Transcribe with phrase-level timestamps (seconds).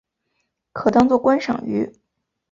[0.73, 1.93] 可当作观赏鱼。